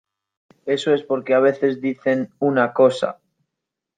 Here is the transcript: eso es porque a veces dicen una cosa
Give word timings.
eso 0.65 0.95
es 0.95 1.03
porque 1.03 1.35
a 1.35 1.39
veces 1.39 1.79
dicen 1.79 2.33
una 2.39 2.73
cosa 2.73 3.19